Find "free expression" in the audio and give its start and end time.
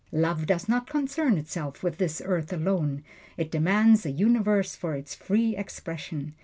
5.13-6.33